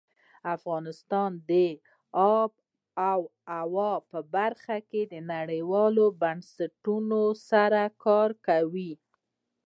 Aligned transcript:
افغانستان 0.55 1.31
د 1.49 1.51
آب 2.37 2.51
وهوا 2.97 3.93
په 4.11 4.19
برخه 4.35 4.77
کې 4.89 5.01
نړیوالو 5.33 6.05
بنسټونو 6.21 7.21
سره 7.49 7.81
کار 8.05 8.29
کوي. 8.47 8.91